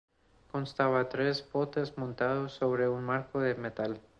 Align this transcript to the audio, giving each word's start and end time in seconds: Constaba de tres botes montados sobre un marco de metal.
Constaba 0.51 0.97
de 1.03 1.05
tres 1.05 1.47
botes 1.53 1.95
montados 1.95 2.53
sobre 2.53 2.89
un 2.89 3.03
marco 3.03 3.39
de 3.39 3.53
metal. 3.53 4.01